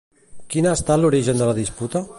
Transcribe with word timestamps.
Quin 0.53 0.69
ha 0.69 0.73
estat 0.79 1.03
l'origen 1.03 1.43
de 1.43 1.51
la 1.51 1.57
disputa? 1.63 2.05